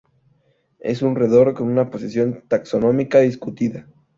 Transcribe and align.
Es 0.79 1.03
un 1.03 1.15
roedor 1.15 1.53
con 1.53 1.67
una 1.69 1.91
posición 1.91 2.43
taxonómica 2.47 3.19
discutida. 3.19 3.85